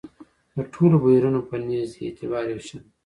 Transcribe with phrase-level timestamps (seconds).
[0.55, 2.91] د ټولو بهیرونو په نزد یې اعتبار یو شان دی.